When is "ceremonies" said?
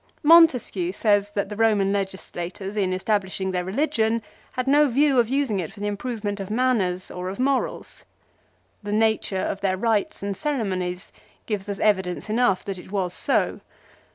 10.35-11.11